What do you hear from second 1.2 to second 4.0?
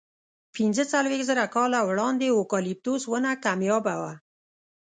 زره کاله وړاندې اوکالیپتوس ونه کمیابه